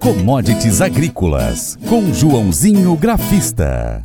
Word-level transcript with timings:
Commodities 0.00 0.80
Agrícolas, 0.80 1.78
com 1.86 2.10
Joãozinho 2.10 2.96
Grafista. 2.96 4.00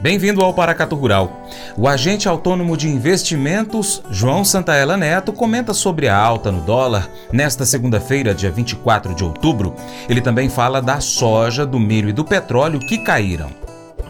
Bem-vindo 0.00 0.42
ao 0.42 0.54
Paracato 0.54 0.94
Rural. 0.94 1.48
O 1.76 1.88
agente 1.88 2.28
autônomo 2.28 2.76
de 2.76 2.88
investimentos, 2.88 4.00
João 4.12 4.44
Santaella 4.44 4.96
Neto, 4.96 5.32
comenta 5.32 5.74
sobre 5.74 6.06
a 6.06 6.16
alta 6.16 6.52
no 6.52 6.60
dólar 6.60 7.10
nesta 7.32 7.66
segunda-feira, 7.66 8.32
dia 8.32 8.52
24 8.52 9.12
de 9.12 9.24
outubro. 9.24 9.74
Ele 10.08 10.20
também 10.20 10.48
fala 10.48 10.80
da 10.80 11.00
soja, 11.00 11.66
do 11.66 11.80
milho 11.80 12.08
e 12.08 12.12
do 12.12 12.24
petróleo 12.24 12.78
que 12.78 12.98
caíram. 12.98 13.50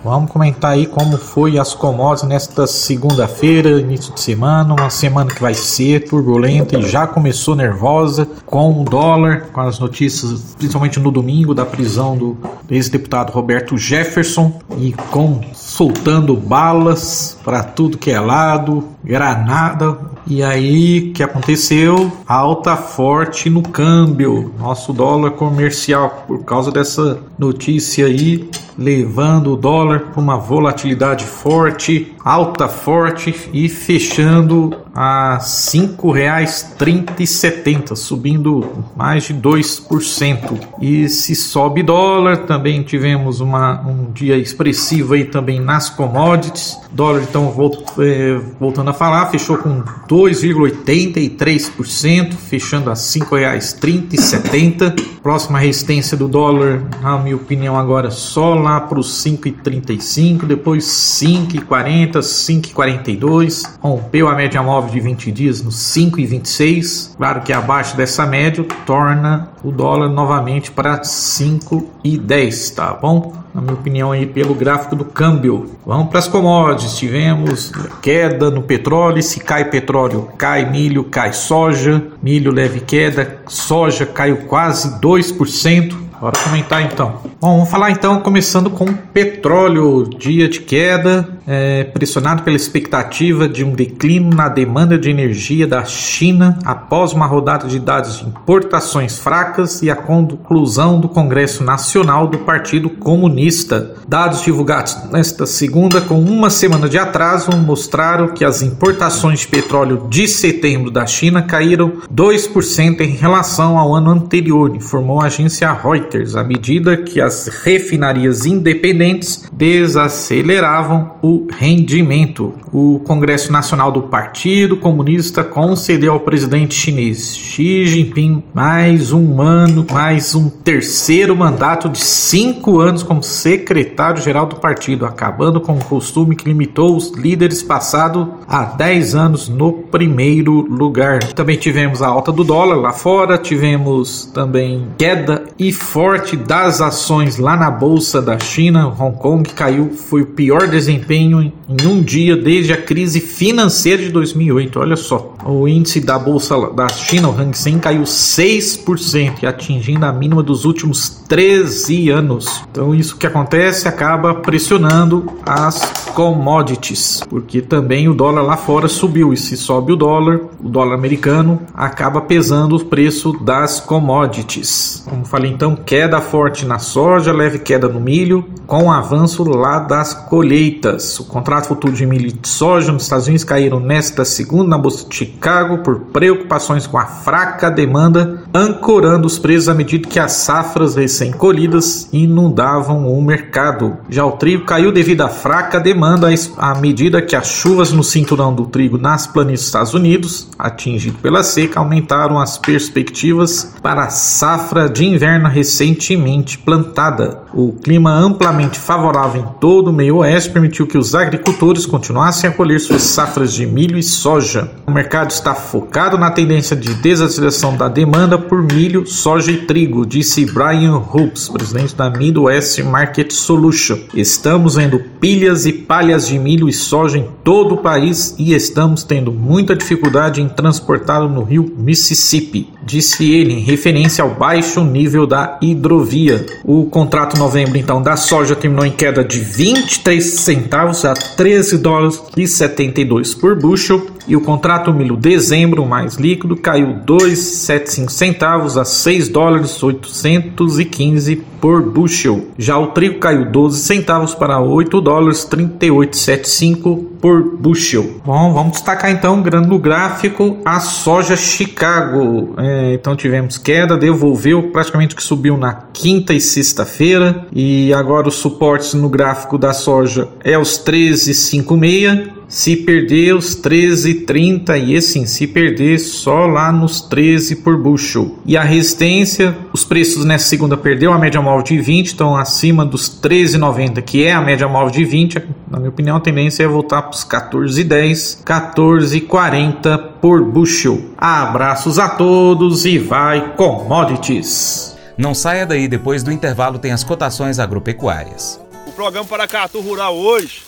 Vamos 0.04 0.30
comentar 0.30 0.72
aí 0.72 0.84
como 0.86 1.16
foi 1.16 1.58
as 1.58 1.72
commodities 1.72 2.28
nesta 2.28 2.66
segunda-feira, 2.66 3.80
início 3.80 4.12
de 4.12 4.20
semana, 4.20 4.74
uma 4.74 4.90
semana 4.90 5.30
que 5.30 5.40
vai 5.40 5.54
ser 5.54 6.06
turbulenta 6.06 6.78
e 6.78 6.82
já 6.82 7.06
começou 7.06 7.56
nervosa 7.56 8.28
com 8.44 8.82
o 8.82 8.84
dólar, 8.84 9.46
com 9.50 9.62
as 9.62 9.78
notícias, 9.78 10.54
principalmente 10.58 11.00
no 11.00 11.10
domingo, 11.10 11.54
da 11.54 11.64
prisão 11.64 12.18
do 12.18 12.36
ex-deputado 12.68 13.32
Roberto 13.32 13.78
Jefferson 13.78 14.60
e 14.76 14.92
com 15.10 15.40
soltando 15.54 16.36
balas 16.36 17.38
para 17.42 17.62
tudo 17.62 17.96
que 17.96 18.10
é 18.10 18.20
lado, 18.20 18.84
granada. 19.02 19.96
E 20.26 20.42
aí, 20.42 21.08
o 21.08 21.12
que 21.14 21.22
aconteceu? 21.22 22.12
Alta 22.26 22.76
forte 22.76 23.48
no 23.48 23.62
câmbio, 23.62 24.52
nosso 24.58 24.92
dólar 24.92 25.30
comercial, 25.30 26.24
por 26.26 26.44
causa 26.44 26.70
dessa 26.70 27.18
notícia 27.38 28.04
aí, 28.04 28.50
levando 28.76 29.52
o 29.52 29.56
dólar 29.56 30.00
para 30.12 30.20
uma 30.20 30.36
volatilidade 30.36 31.24
forte, 31.24 32.13
alta 32.24 32.68
forte 32.68 33.50
e 33.52 33.68
fechando 33.68 34.74
a 34.94 35.34
R$ 35.34 35.40
5,30 35.40 37.96
subindo 37.96 38.86
mais 38.96 39.24
de 39.24 39.34
2%. 39.34 40.58
E 40.80 41.06
se 41.08 41.34
sobe 41.34 41.82
dólar, 41.82 42.46
também 42.46 42.80
tivemos 42.82 43.40
uma, 43.40 43.80
um 43.82 44.12
dia 44.12 44.38
expressivo 44.38 45.14
aí 45.14 45.24
também 45.24 45.58
nas 45.60 45.90
commodities. 45.90 46.78
Dólar, 46.92 47.22
então, 47.22 47.52
é, 47.98 48.40
voltando 48.58 48.90
a 48.90 48.94
falar, 48.94 49.26
fechou 49.26 49.58
com 49.58 49.82
2,83%, 50.08 52.34
fechando 52.34 52.88
a 52.88 52.94
R$ 52.94 53.00
5,30 53.00 55.14
Próxima 55.24 55.58
resistência 55.58 56.18
do 56.18 56.28
dólar, 56.28 56.86
na 57.00 57.16
minha 57.16 57.34
opinião, 57.34 57.78
agora 57.78 58.10
só 58.10 58.54
lá 58.54 58.78
para 58.78 59.00
os 59.00 59.24
5,35, 59.24 60.44
depois 60.44 60.84
5,40, 60.84 62.13
5,42. 62.20 63.62
Rompeu 63.80 64.28
a 64.28 64.34
média 64.34 64.62
móvel 64.62 64.90
de 64.90 65.00
20 65.00 65.32
dias 65.32 65.62
no 65.62 65.70
5,26. 65.70 67.16
Claro 67.16 67.40
que 67.42 67.52
abaixo 67.52 67.96
dessa 67.96 68.26
média 68.26 68.64
torna 68.86 69.48
o 69.62 69.70
dólar 69.70 70.08
novamente 70.08 70.70
para 70.70 71.00
5,10, 71.00 72.74
tá 72.74 72.92
bom? 72.92 73.32
Na 73.54 73.60
minha 73.60 73.74
opinião 73.74 74.10
aí 74.10 74.26
pelo 74.26 74.54
gráfico 74.54 74.96
do 74.96 75.04
câmbio. 75.04 75.70
Vamos 75.86 76.08
para 76.08 76.18
as 76.18 76.26
commodities. 76.26 76.96
Tivemos 76.96 77.72
queda 78.02 78.50
no 78.50 78.62
petróleo, 78.62 79.22
se 79.22 79.38
cai 79.38 79.64
petróleo, 79.66 80.28
cai 80.36 80.68
milho, 80.68 81.04
cai 81.04 81.32
soja. 81.32 82.02
Milho 82.20 82.50
leve 82.52 82.80
queda, 82.80 83.38
soja 83.46 84.04
caiu 84.04 84.38
quase 84.48 85.00
2%. 85.00 86.03
Bora 86.24 86.38
comentar 86.42 86.80
então. 86.80 87.20
Bom, 87.38 87.56
vamos 87.56 87.68
falar 87.68 87.90
então, 87.90 88.18
começando 88.20 88.70
com 88.70 88.86
petróleo. 88.86 90.08
Dia 90.08 90.48
de 90.48 90.60
queda, 90.60 91.28
é, 91.46 91.84
pressionado 91.84 92.42
pela 92.42 92.56
expectativa 92.56 93.46
de 93.46 93.62
um 93.62 93.72
declínio 93.72 94.34
na 94.34 94.48
demanda 94.48 94.98
de 94.98 95.10
energia 95.10 95.66
da 95.66 95.84
China 95.84 96.58
após 96.64 97.12
uma 97.12 97.26
rodada 97.26 97.68
de 97.68 97.78
dados 97.78 98.20
de 98.20 98.26
importações 98.26 99.18
fracas 99.18 99.82
e 99.82 99.90
a 99.90 99.96
conclusão 99.96 100.98
do 100.98 101.10
Congresso 101.10 101.62
Nacional 101.62 102.26
do 102.26 102.38
Partido 102.38 102.88
Comunista. 102.88 103.94
Dados 104.08 104.40
divulgados 104.40 104.96
nesta 105.12 105.44
segunda, 105.44 106.00
com 106.00 106.18
uma 106.18 106.48
semana 106.48 106.88
de 106.88 106.96
atraso, 106.96 107.54
mostraram 107.54 108.28
que 108.28 108.46
as 108.46 108.62
importações 108.62 109.40
de 109.40 109.48
petróleo 109.48 110.06
de 110.08 110.26
setembro 110.26 110.90
da 110.90 111.04
China 111.04 111.42
caíram 111.42 111.98
2% 112.10 113.00
em 113.02 113.10
relação 113.10 113.78
ao 113.78 113.94
ano 113.94 114.10
anterior, 114.10 114.74
informou 114.74 115.20
a 115.20 115.26
agência 115.26 115.70
Reuters 115.70 116.13
à 116.36 116.44
medida 116.44 116.96
que 116.96 117.20
as 117.20 117.48
refinarias 117.64 118.46
independentes 118.46 119.48
desaceleravam 119.52 121.14
o 121.22 121.46
rendimento. 121.50 122.54
O 122.72 123.00
Congresso 123.00 123.52
Nacional 123.52 123.90
do 123.90 124.02
Partido 124.02 124.76
Comunista 124.76 125.42
concedeu 125.42 126.12
ao 126.12 126.20
presidente 126.20 126.74
chinês 126.74 127.36
Xi 127.36 127.86
Jinping 127.86 128.42
mais 128.54 129.12
um 129.12 129.40
ano, 129.40 129.84
mais 129.92 130.34
um 130.34 130.48
terceiro 130.48 131.34
mandato 131.34 131.88
de 131.88 131.98
cinco 131.98 132.78
anos 132.78 133.02
como 133.02 133.22
secretário-geral 133.22 134.46
do 134.46 134.56
partido, 134.56 135.06
acabando 135.06 135.60
com 135.60 135.74
o 135.74 135.84
costume 135.84 136.36
que 136.36 136.48
limitou 136.48 136.96
os 136.96 137.10
líderes 137.10 137.62
passados 137.62 138.26
a 138.46 138.64
10 138.64 139.14
anos 139.14 139.48
no 139.48 139.72
primeiro 139.72 140.52
lugar. 140.52 141.18
Também 141.32 141.56
tivemos 141.56 142.02
a 142.02 142.08
alta 142.08 142.30
do 142.30 142.44
dólar 142.44 142.76
lá 142.76 142.92
fora, 142.92 143.38
tivemos 143.38 144.26
também 144.26 144.88
queda 144.98 145.44
e 145.58 145.72
forte 145.94 146.36
das 146.36 146.80
ações 146.80 147.38
lá 147.38 147.56
na 147.56 147.70
bolsa 147.70 148.20
da 148.20 148.36
China, 148.36 148.92
Hong 148.98 149.16
Kong 149.16 149.48
caiu, 149.50 149.92
foi 149.92 150.22
o 150.22 150.26
pior 150.26 150.66
desempenho 150.66 151.40
em 151.40 151.86
um 151.86 152.02
dia 152.02 152.36
desde 152.36 152.72
a 152.72 152.76
crise 152.76 153.20
financeira 153.20 154.02
de 154.02 154.10
2008. 154.10 154.80
Olha 154.80 154.96
só, 154.96 155.36
o 155.44 155.68
índice 155.68 156.00
da 156.00 156.18
bolsa 156.18 156.58
da 156.72 156.88
China, 156.88 157.28
o 157.28 157.40
Hang 157.40 157.56
Seng, 157.56 157.78
caiu 157.78 158.02
6%, 158.02 159.44
atingindo 159.44 160.04
a 160.04 160.12
mínima 160.12 160.42
dos 160.42 160.64
últimos 160.64 161.08
13 161.28 162.10
anos. 162.10 162.64
Então 162.72 162.92
isso 162.92 163.16
que 163.16 163.28
acontece 163.28 163.86
acaba 163.86 164.34
pressionando 164.34 165.24
as 165.46 165.80
commodities, 166.14 167.22
porque 167.28 167.60
também 167.60 168.08
o 168.08 168.14
dólar 168.14 168.42
lá 168.42 168.56
fora 168.56 168.88
subiu 168.88 169.32
e 169.32 169.36
se 169.36 169.56
sobe 169.56 169.92
o 169.92 169.96
dólar, 169.96 170.40
o 170.62 170.68
dólar 170.68 170.94
americano 170.94 171.60
acaba 171.72 172.20
pesando 172.20 172.74
o 172.74 172.84
preço 172.84 173.32
das 173.44 173.78
commodities. 173.78 175.04
Como 175.08 175.24
falei 175.24 175.50
então, 175.50 175.76
queda 175.84 176.20
forte 176.20 176.64
na 176.66 176.78
soja, 176.78 177.32
leve 177.32 177.58
queda 177.58 177.88
no 177.88 178.00
milho, 178.00 178.44
com 178.66 178.90
avanço 178.90 179.44
lá 179.44 179.78
das 179.78 180.14
colheitas. 180.14 181.18
O 181.20 181.24
contrato 181.24 181.68
futuro 181.68 181.92
de 181.92 182.06
milho 182.06 182.28
e 182.28 182.48
soja 182.48 182.92
nos 182.92 183.02
Estados 183.02 183.26
Unidos 183.26 183.44
caíram 183.44 183.78
nesta 183.80 184.24
segunda 184.24 184.70
na 184.70 184.78
bolsa 184.78 185.08
de 185.08 185.14
Chicago 185.14 185.78
por 185.78 186.00
preocupações 186.12 186.86
com 186.86 186.98
a 186.98 187.06
fraca 187.06 187.70
demanda, 187.70 188.43
ancorando 188.54 189.26
os 189.26 189.36
preços 189.36 189.68
à 189.68 189.74
medida 189.74 190.08
que 190.08 190.20
as 190.20 190.30
safras 190.30 190.94
recém-colhidas 190.94 192.08
inundavam 192.12 193.12
o 193.12 193.20
mercado. 193.20 193.96
Já 194.08 194.24
o 194.24 194.32
trigo 194.32 194.64
caiu 194.64 194.92
devido 194.92 195.22
à 195.22 195.28
fraca 195.28 195.80
demanda 195.80 196.28
à 196.56 196.74
medida 196.76 197.20
que 197.20 197.34
as 197.34 197.48
chuvas 197.48 197.90
no 197.90 198.04
cinturão 198.04 198.54
do 198.54 198.66
trigo 198.66 198.96
nas 198.96 199.26
planícies 199.26 199.62
dos 199.62 199.66
Estados 199.66 199.94
Unidos, 199.94 200.48
atingido 200.56 201.18
pela 201.18 201.42
seca, 201.42 201.80
aumentaram 201.80 202.38
as 202.38 202.56
perspectivas 202.56 203.74
para 203.82 204.04
a 204.04 204.10
safra 204.10 204.88
de 204.88 205.04
inverno 205.04 205.48
recentemente 205.48 206.56
plantada. 206.56 207.42
O 207.52 207.72
clima 207.72 208.12
amplamente 208.12 208.78
favorável 208.78 209.42
em 209.42 209.60
todo 209.60 209.88
o 209.88 209.92
meio 209.92 210.18
oeste 210.18 210.50
permitiu 210.50 210.86
que 210.86 210.98
os 210.98 211.14
agricultores 211.14 211.86
continuassem 211.86 212.48
a 212.48 212.52
colher 212.52 212.78
suas 212.78 213.02
safras 213.02 213.52
de 213.52 213.66
milho 213.66 213.98
e 213.98 214.02
soja. 214.02 214.70
O 214.86 214.92
mercado 214.92 215.30
está 215.30 215.54
focado 215.54 216.16
na 216.16 216.30
tendência 216.30 216.76
de 216.76 216.94
desaceleração 216.94 217.76
da 217.76 217.88
demanda 217.88 218.43
por 218.44 218.62
milho, 218.62 219.06
soja 219.06 219.50
e 219.50 219.58
trigo, 219.58 220.06
disse 220.06 220.44
Brian 220.46 220.96
Hoops, 220.96 221.48
presidente 221.48 221.94
da 221.94 222.10
Midwest 222.10 222.82
Market 222.82 223.32
Solution. 223.32 223.98
Estamos 224.14 224.76
vendo 224.76 224.98
pilhas 225.20 225.66
e 225.66 225.72
palhas 225.72 226.26
de 226.26 226.38
milho 226.38 226.68
e 226.68 226.72
soja 226.72 227.18
em 227.18 227.28
todo 227.42 227.74
o 227.74 227.78
país 227.78 228.34
e 228.38 228.54
estamos 228.54 229.02
tendo 229.02 229.32
muita 229.32 229.74
dificuldade 229.74 230.40
em 230.40 230.48
transportá-lo 230.48 231.28
no 231.28 231.42
rio 231.42 231.72
Mississippi, 231.76 232.68
disse 232.82 233.30
ele 233.30 233.54
em 233.54 233.60
referência 233.60 234.22
ao 234.22 234.34
baixo 234.34 234.84
nível 234.84 235.26
da 235.26 235.58
hidrovia. 235.60 236.46
O 236.64 236.86
contrato 236.86 237.38
novembro 237.38 237.78
então 237.78 238.02
da 238.02 238.16
soja 238.16 238.54
terminou 238.54 238.86
em 238.86 238.92
queda 238.92 239.24
de 239.24 239.38
23 239.38 240.22
centavos 240.24 241.04
a 241.04 241.14
13 241.14 241.78
dólares 241.78 242.22
e 242.36 242.46
72 242.46 243.34
por 243.34 243.56
bushel 243.56 244.14
e 244.26 244.36
o 244.36 244.40
contrato 244.40 244.92
milho 244.92 245.16
dezembro 245.16 245.84
mais 245.84 246.14
líquido 246.14 246.56
caiu 246.56 246.98
2,75 247.06 248.33
centavos 248.34 248.76
a 248.76 248.84
6 248.84 249.28
dólares 249.28 249.80
815 249.82 251.36
por 251.60 251.80
bushel. 251.82 252.48
Já 252.58 252.76
o 252.76 252.88
trigo 252.88 253.18
caiu 253.18 253.50
12 253.50 253.80
centavos 253.80 254.34
para 254.34 254.60
8 254.60 255.00
dólares 255.00 255.48
38,75 255.48 257.04
por 257.20 257.56
bushel. 257.56 258.20
Bom, 258.24 258.52
vamos 258.52 258.72
destacar 258.72 259.10
então 259.10 259.36
no 259.36 259.78
gráfico 259.78 260.58
a 260.64 260.80
soja 260.80 261.36
Chicago. 261.36 262.54
É, 262.58 262.94
então 262.94 263.16
tivemos 263.16 263.56
queda, 263.56 263.96
devolveu 263.96 264.64
praticamente 264.64 265.14
que 265.14 265.22
subiu 265.22 265.56
na 265.56 265.72
quinta 265.92 266.34
e 266.34 266.40
sexta-feira 266.40 267.46
e 267.52 267.94
agora 267.94 268.28
os 268.28 268.34
suportes 268.34 268.92
no 268.94 269.08
gráfico 269.08 269.56
da 269.56 269.72
soja 269.72 270.28
é 270.42 270.58
os 270.58 270.84
13,56 270.84 272.33
Se 272.54 272.76
perder 272.76 273.34
os 273.34 273.56
13,30 273.56 274.80
e 274.80 274.96
assim, 274.96 275.26
se 275.26 275.44
perder 275.44 275.98
só 275.98 276.46
lá 276.46 276.70
nos 276.70 277.00
13 277.00 277.56
por 277.56 277.76
bushel. 277.76 278.38
E 278.46 278.56
a 278.56 278.62
resistência, 278.62 279.58
os 279.72 279.84
preços 279.84 280.24
nessa 280.24 280.46
segunda 280.46 280.76
perdeu 280.76 281.12
a 281.12 281.18
média 281.18 281.42
móvel 281.42 281.64
de 281.64 281.80
20, 281.80 282.06
estão 282.06 282.36
acima 282.36 282.86
dos 282.86 283.10
13,90, 283.10 284.00
que 284.02 284.24
é 284.24 284.30
a 284.30 284.40
média 284.40 284.68
móvel 284.68 284.92
de 284.92 285.04
20. 285.04 285.42
Na 285.68 285.78
minha 285.78 285.90
opinião, 285.90 286.16
a 286.16 286.20
tendência 286.20 286.62
é 286.62 286.68
voltar 286.68 287.02
para 287.02 287.16
os 287.16 287.24
14,10, 287.24 288.44
14,40 288.44 289.98
por 290.20 290.44
bushel. 290.44 291.10
Abraços 291.18 291.98
a 291.98 292.08
todos 292.08 292.86
e 292.86 292.98
vai 292.98 293.56
commodities. 293.56 294.96
Não 295.18 295.34
saia 295.34 295.66
daí, 295.66 295.88
depois 295.88 296.22
do 296.22 296.30
intervalo 296.30 296.78
tem 296.78 296.92
as 296.92 297.02
cotações 297.02 297.58
agropecuárias. 297.58 298.60
O 298.86 298.92
programa 298.92 299.26
Paracatu 299.26 299.80
Rural 299.80 300.14
hoje 300.14 300.62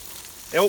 é 0.52 0.60
o 0.60 0.68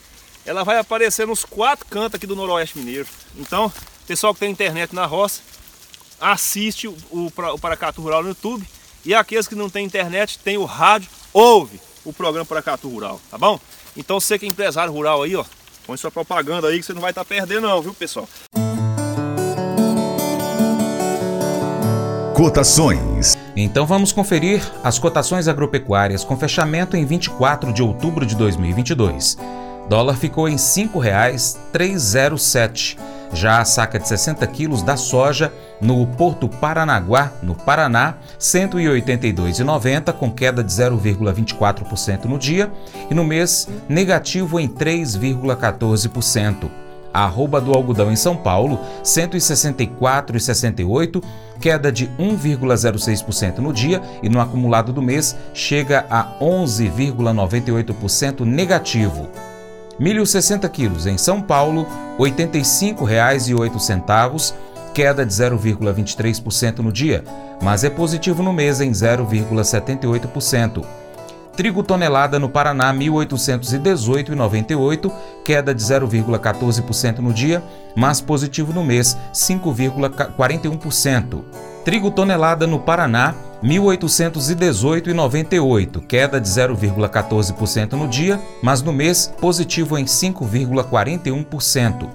ela 0.45 0.63
vai 0.63 0.77
aparecer 0.77 1.27
nos 1.27 1.45
quatro 1.45 1.85
cantos 1.85 2.15
aqui 2.15 2.25
do 2.25 2.35
Noroeste 2.35 2.77
Mineiro. 2.77 3.07
Então, 3.37 3.71
pessoal 4.07 4.33
que 4.33 4.39
tem 4.39 4.51
internet 4.51 4.93
na 4.93 5.05
roça, 5.05 5.41
assiste 6.19 6.87
o, 6.87 6.97
o, 7.09 7.31
o 7.53 7.59
Paracatu 7.59 8.01
Rural 8.01 8.23
no 8.23 8.29
YouTube. 8.29 8.67
E 9.03 9.15
aqueles 9.15 9.47
que 9.47 9.55
não 9.55 9.69
tem 9.69 9.85
internet, 9.85 10.37
tem 10.39 10.57
o 10.57 10.65
rádio, 10.65 11.09
ouve 11.33 11.79
o 12.05 12.13
programa 12.13 12.45
Paracatu 12.45 12.87
Rural, 12.87 13.19
tá 13.29 13.37
bom? 13.37 13.59
Então 13.97 14.19
você 14.19 14.37
que 14.37 14.45
é 14.45 14.49
empresário 14.49 14.93
rural 14.93 15.23
aí, 15.23 15.35
ó, 15.35 15.43
põe 15.85 15.97
sua 15.97 16.11
propaganda 16.11 16.67
aí 16.67 16.79
que 16.79 16.85
você 16.85 16.93
não 16.93 17.01
vai 17.01 17.11
estar 17.11 17.23
tá 17.23 17.27
perdendo 17.27 17.67
não, 17.67 17.81
viu 17.81 17.93
pessoal? 17.93 18.27
Cotações. 22.35 23.37
Então 23.55 23.85
vamos 23.85 24.11
conferir 24.11 24.63
as 24.83 24.97
cotações 24.97 25.47
agropecuárias 25.47 26.23
com 26.23 26.37
fechamento 26.37 26.95
em 26.95 27.05
24 27.05 27.73
de 27.73 27.83
outubro 27.83 28.25
de 28.25 28.35
2022. 28.35 29.37
Dólar 29.91 30.15
ficou 30.15 30.47
em 30.47 30.53
R$ 30.53 30.57
5,307. 30.57 32.97
Já 33.33 33.59
a 33.59 33.65
saca 33.65 33.99
de 33.99 34.07
60 34.07 34.47
quilos 34.47 34.81
da 34.81 34.95
soja 34.95 35.51
no 35.81 36.07
Porto 36.07 36.47
Paranaguá, 36.47 37.33
no 37.43 37.53
Paraná, 37.53 38.11
R$ 38.11 38.15
182,90, 38.39 40.13
com 40.13 40.31
queda 40.31 40.63
de 40.63 40.71
0,24% 40.71 42.23
no 42.23 42.39
dia, 42.39 42.71
e 43.09 43.13
no 43.13 43.25
mês, 43.25 43.67
negativo 43.89 44.61
em 44.61 44.69
3,14%. 44.69 46.71
A 47.13 47.25
arroba 47.25 47.59
do 47.59 47.73
algodão 47.73 48.09
em 48.09 48.15
São 48.15 48.37
Paulo, 48.37 48.75
R$ 48.75 48.81
164,68, 49.03 51.21
queda 51.59 51.91
de 51.91 52.07
1,06% 52.17 53.57
no 53.57 53.73
dia 53.73 54.01
e 54.23 54.29
no 54.29 54.39
acumulado 54.39 54.93
do 54.93 55.01
mês 55.01 55.35
chega 55.53 56.05
a 56.09 56.39
11,98% 56.39 58.45
negativo. 58.45 59.27
Milho 60.01 60.25
60 60.25 60.67
quilos 60.69 61.05
em 61.05 61.15
São 61.15 61.39
Paulo, 61.39 61.83
R$ 62.17 62.31
85,08, 62.31 64.55
queda 64.95 65.23
de 65.23 65.31
0,23% 65.31 66.79
no 66.79 66.91
dia, 66.91 67.23
mas 67.61 67.83
é 67.83 67.89
positivo 67.91 68.41
no 68.41 68.51
mês 68.51 68.81
em 68.81 68.89
0,78%. 68.89 70.83
Trigo 71.55 71.83
tonelada 71.83 72.39
no 72.39 72.49
Paraná, 72.49 72.89
R$ 72.89 72.97
1.818,98, 72.97 75.11
queda 75.45 75.71
de 75.71 75.83
0,14% 75.83 77.19
no 77.19 77.31
dia, 77.31 77.61
mas 77.95 78.19
positivo 78.19 78.73
no 78.73 78.83
mês, 78.83 79.15
5,41%. 79.31 81.43
Trigo 81.83 82.11
tonelada 82.11 82.67
no 82.67 82.79
Paraná, 82.79 83.33
1818,98, 83.63 86.05
queda 86.05 86.39
de 86.39 86.47
0,14% 86.47 87.93
no 87.93 88.07
dia, 88.07 88.39
mas 88.61 88.83
no 88.83 88.93
mês 88.93 89.33
positivo 89.41 89.97
em 89.97 90.05
5,41%. 90.05 92.07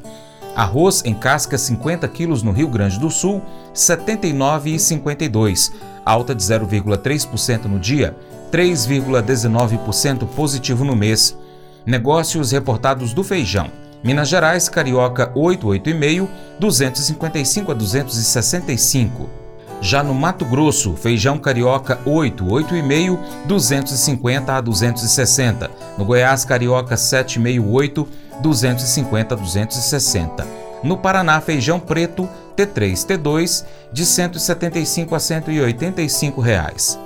Arroz 0.54 1.02
em 1.04 1.12
casca 1.12 1.58
50 1.58 2.06
quilos 2.08 2.44
no 2.44 2.52
Rio 2.52 2.68
Grande 2.68 3.00
do 3.00 3.10
Sul, 3.10 3.42
79,52, 3.74 5.72
alta 6.04 6.32
de 6.32 6.44
0,3% 6.44 7.64
no 7.64 7.80
dia, 7.80 8.16
3,19% 8.52 10.28
positivo 10.28 10.84
no 10.84 10.94
mês. 10.94 11.36
Negócios 11.84 12.52
reportados 12.52 13.12
do 13.12 13.24
feijão. 13.24 13.66
Minas 14.04 14.28
Gerais, 14.28 14.68
Carioca 14.68 15.32
88,5, 15.34 16.28
255 16.60 17.72
a 17.72 17.74
265. 17.74 19.45
Já 19.80 20.02
no 20.02 20.14
Mato 20.14 20.44
Grosso, 20.44 20.94
feijão 20.94 21.38
carioca 21.38 22.00
8, 22.04 22.44
8,5, 22.44 23.18
250 23.46 24.52
a 24.52 24.60
260. 24.60 25.70
No 25.98 26.04
Goiás, 26.04 26.44
carioca 26.44 26.94
7,5, 26.94 27.64
8, 27.70 28.08
250 28.40 29.34
a 29.34 29.38
260. 29.38 30.46
No 30.82 30.96
Paraná, 30.96 31.40
feijão 31.40 31.78
preto 31.78 32.28
T3, 32.56 32.92
T2 33.06 33.64
de 33.92 34.06
175 34.06 35.14
a 35.14 35.20
185 35.20 36.40
reais. 36.40 36.98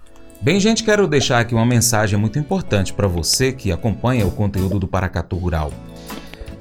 Bem, 0.41 0.61
gente, 0.61 0.85
quero 0.85 1.09
deixar 1.09 1.41
aqui 1.41 1.55
uma 1.55 1.65
mensagem 1.65 2.19
muito 2.19 2.39
importante 2.39 2.93
para 2.93 3.09
você 3.09 3.51
que 3.51 3.73
acompanha 3.73 4.27
o 4.27 4.31
conteúdo 4.31 4.79
do 4.79 4.87
Paracatu 4.87 5.37
Rural. 5.37 5.73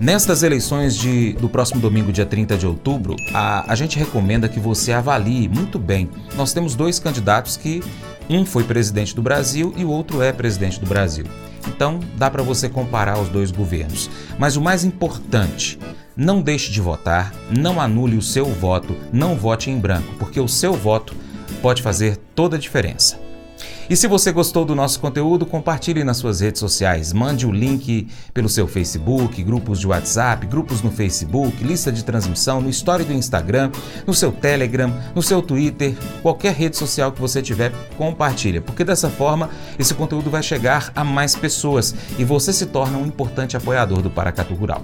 Nestas 0.04 0.44
eleições 0.44 0.98
de, 0.98 1.32
do 1.32 1.48
próximo 1.48 1.80
domingo, 1.80 2.12
dia 2.12 2.26
30 2.26 2.58
de 2.58 2.68
outubro, 2.68 3.16
a, 3.34 3.72
a 3.72 3.74
gente 3.74 3.98
recomenda 3.98 4.50
que 4.50 4.60
você 4.60 4.92
avalie 4.92 5.48
muito 5.48 5.80
bem. 5.80 6.10
Nós 6.36 6.52
temos 6.52 6.76
dois 6.76 7.00
candidatos 7.00 7.56
que 7.56 7.82
um 8.30 8.46
foi 8.46 8.66
presidente 8.66 9.16
do 9.16 9.22
Brasil 9.22 9.74
e 9.78 9.86
o 9.86 9.90
outro 9.90 10.22
é 10.22 10.34
presidente 10.34 10.78
do 10.78 10.86
Brasil. 10.86 11.24
Então, 11.70 12.02
dá 12.18 12.30
para 12.30 12.44
você 12.44 12.68
comparar 12.68 13.18
os 13.18 13.30
dois 13.30 13.50
governos. 13.50 14.10
Mas 14.38 14.58
o 14.58 14.62
mais 14.62 14.84
importante, 14.84 15.80
não 16.18 16.42
deixe 16.42 16.70
de 16.70 16.82
votar, 16.82 17.34
não 17.58 17.80
anule 17.80 18.18
o 18.18 18.22
seu 18.22 18.44
voto, 18.44 18.98
não 19.10 19.38
vote 19.38 19.72
em 19.72 19.80
branco, 19.80 20.16
porque 20.20 20.38
o 20.38 20.50
seu 20.50 20.74
voto 20.74 21.16
pode 21.62 21.82
fazer 21.82 22.18
toda 22.36 22.58
a 22.58 22.60
diferença. 22.60 23.18
E 23.90 23.98
se 23.98 24.08
você 24.08 24.32
gostou 24.32 24.64
do 24.64 24.74
nosso 24.74 25.00
conteúdo, 25.00 25.46
compartilhe 25.46 26.06
nas 26.06 26.18
suas 26.18 26.40
redes 26.40 26.60
sociais. 26.60 27.12
Mande 27.12 27.46
o 27.46 27.52
link 27.52 28.08
pelo 28.34 28.48
seu 28.48 28.66
Facebook, 28.66 29.44
grupos 29.44 29.80
de 29.80 29.88
WhatsApp, 29.88 30.48
grupos 30.48 30.82
no 30.82 30.90
Facebook, 30.90 31.62
lista 31.64 31.92
de 31.92 32.04
transmissão, 32.04 32.62
no 32.62 32.70
story 32.70 33.04
do 33.04 33.12
Instagram, 33.12 33.72
no 34.08 34.14
seu 34.14 34.32
Telegram, 34.32 34.94
no 35.14 35.22
seu 35.22 35.42
Twitter, 35.42 35.96
qualquer 36.22 36.54
rede 36.54 36.78
social 36.78 37.12
que 37.12 37.20
você 37.20 37.42
tiver, 37.42 37.74
compartilha, 37.98 38.62
porque 38.62 38.86
dessa 38.86 39.10
forma 39.10 39.50
esse 39.78 39.94
conteúdo 39.94 40.30
vai 40.30 40.42
chegar 40.42 40.92
a 40.96 41.04
mais 41.04 41.36
pessoas 41.36 41.94
e 42.18 42.24
você 42.24 42.54
se 42.54 42.68
torna 42.68 42.98
um 42.98 43.06
importante 43.06 43.58
apoiador 43.58 44.02
do 44.02 44.10
Paracatu 44.10 44.54
Rural. 44.54 44.84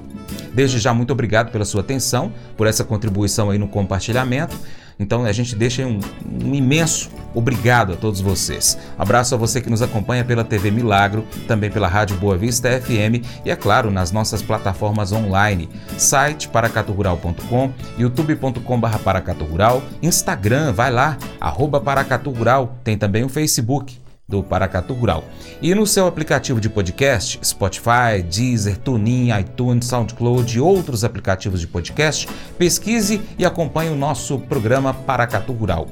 Desde 0.53 0.77
já 0.77 0.94
muito 0.94 1.13
obrigado 1.13 1.51
pela 1.51 1.63
sua 1.63 1.82
atenção, 1.82 2.34
por 2.58 2.68
essa 2.68 2.84
contribuição 2.84 3.50
aí 3.50 3.58
no 3.58 3.68
compartilhamento. 3.68 4.58
Então 5.00 5.24
a 5.24 5.32
gente 5.32 5.56
deixa 5.56 5.86
um, 5.86 6.00
um, 6.44 6.53
imenso 6.53 7.10
obrigado 7.34 7.94
a 7.94 7.96
todos 7.96 8.20
vocês. 8.20 8.77
Abraço 8.98 9.34
a 9.34 9.38
você 9.38 9.62
que 9.62 9.70
nos 9.70 9.82
acompanha 9.82 10.25
pela 10.25 10.44
TV 10.44 10.70
Milagro, 10.70 11.25
também 11.48 11.72
pela 11.72 11.88
Rádio 11.88 12.18
Boa 12.18 12.38
Vista 12.38 12.70
FM 12.82 13.24
e, 13.46 13.50
é 13.50 13.56
claro, 13.56 13.89
nas 13.89 14.12
nossas 14.12 14.41
plataformas 14.41 15.13
online, 15.13 15.70
site 15.98 16.50
paracaturural.com, 16.50 17.72
youtube.com.br 17.98 18.98
paracaturural, 19.03 19.82
Instagram, 20.01 20.74
vai 20.74 20.91
lá, 20.91 21.18
arroba 21.39 21.79
paracaturural, 21.79 22.77
tem 22.84 22.98
também 22.98 23.24
o 23.24 23.29
Facebook 23.29 23.98
do 24.29 24.43
Paracatu 24.43 24.93
Rural. 24.93 25.24
E 25.59 25.74
no 25.74 25.88
seu 25.88 26.05
aplicativo 26.05 26.62
de 26.62 26.69
podcast, 26.69 27.39
Spotify, 27.43 28.21
Deezer, 28.24 28.77
TuneIn, 28.77 29.38
iTunes, 29.39 29.88
SoundCloud 29.88 30.55
e 30.55 30.62
outros 30.62 31.03
aplicativos 31.03 31.59
de 31.59 31.67
podcast, 31.67 32.29
pesquise 32.57 33.19
e 33.39 33.43
acompanhe 33.43 33.89
o 33.89 33.95
nosso 33.95 34.38
programa 34.38 34.93
Paracatu 34.93 35.51
Rural. 35.51 35.88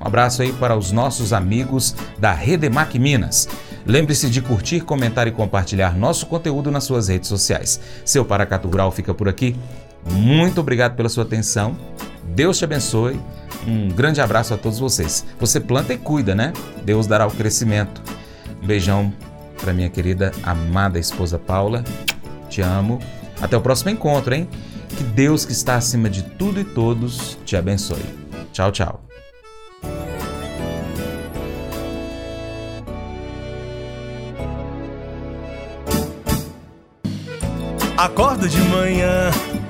Um 0.00 0.06
abraço 0.06 0.40
aí 0.40 0.52
para 0.54 0.74
os 0.74 0.90
nossos 0.90 1.34
amigos 1.34 1.94
da 2.18 2.32
Redemac 2.32 2.98
Minas. 2.98 3.46
Lembre-se 3.84 4.30
de 4.30 4.40
curtir, 4.40 4.80
comentar 4.80 5.28
e 5.28 5.32
compartilhar 5.32 5.96
nosso 5.96 6.26
conteúdo 6.26 6.70
nas 6.70 6.84
suas 6.84 7.08
redes 7.08 7.28
sociais. 7.28 7.78
Seu 8.04 8.24
Paracatu 8.24 8.68
Rural 8.68 8.90
fica 8.90 9.12
por 9.12 9.28
aqui. 9.28 9.54
Muito 10.10 10.60
obrigado 10.60 10.96
pela 10.96 11.08
sua 11.08 11.24
atenção. 11.24 11.76
Deus 12.34 12.56
te 12.56 12.64
abençoe 12.64 13.20
um 13.66 13.88
grande 13.88 14.20
abraço 14.20 14.54
a 14.54 14.58
todos 14.58 14.78
vocês. 14.78 15.24
Você 15.38 15.60
planta 15.60 15.92
e 15.92 15.98
cuida, 15.98 16.34
né? 16.34 16.52
Deus 16.84 17.06
dará 17.06 17.26
o 17.26 17.30
crescimento. 17.30 18.02
Um 18.62 18.66
beijão 18.66 19.12
para 19.60 19.72
minha 19.72 19.88
querida 19.88 20.32
amada 20.42 20.98
esposa 20.98 21.38
Paula. 21.38 21.84
Te 22.48 22.60
amo. 22.60 22.98
Até 23.40 23.56
o 23.56 23.60
próximo 23.60 23.90
encontro, 23.90 24.34
hein? 24.34 24.48
Que 24.96 25.02
Deus 25.04 25.44
que 25.44 25.52
está 25.52 25.76
acima 25.76 26.10
de 26.10 26.22
tudo 26.22 26.60
e 26.60 26.64
todos 26.64 27.38
te 27.44 27.56
abençoe. 27.56 28.04
Tchau, 28.52 28.70
tchau. 28.70 29.00
Acordo 37.96 38.48
de 38.48 38.60
manhã 38.62 39.30